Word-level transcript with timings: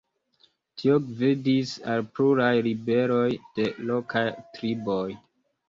Tio 0.79 0.95
gvidis 1.09 1.73
al 1.93 2.01
pluraj 2.15 2.49
ribeloj 2.69 3.29
de 3.61 3.71
lokaj 3.93 4.27
triboj. 4.59 5.09